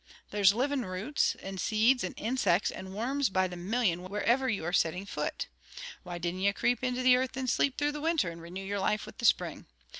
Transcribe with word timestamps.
There's 0.31 0.51
living 0.51 0.81
roots, 0.81 1.35
and 1.43 1.61
seeds, 1.61 2.03
and 2.03 2.15
insects, 2.17 2.71
and 2.71 2.95
worms 2.95 3.29
by 3.29 3.47
the 3.47 3.55
million 3.55 4.01
wherever 4.09 4.49
ye 4.49 4.59
are 4.61 4.73
setting 4.73 5.05
foot. 5.05 5.45
Why 6.01 6.17
dinna 6.17 6.39
ye 6.39 6.51
creep 6.53 6.83
into 6.83 7.03
the 7.03 7.15
earth 7.15 7.37
and 7.37 7.47
sleep 7.47 7.77
through 7.77 7.91
the 7.91 8.01
winter, 8.01 8.31
and 8.31 8.41
renew 8.41 8.63
your 8.63 8.79
life 8.79 9.05
with 9.05 9.19
the 9.19 9.25
spring? 9.25 9.67